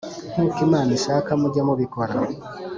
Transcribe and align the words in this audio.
nk 0.31 0.37
uko 0.45 0.57
Imana 0.65 0.89
ishaka 0.97 1.29
mujye 1.39 1.61
mubikora 1.67 2.13